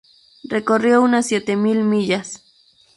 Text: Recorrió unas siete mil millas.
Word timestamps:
Recorrió 0.45 1.03
unas 1.03 1.27
siete 1.27 1.55
mil 1.55 1.83
millas. 1.83 2.43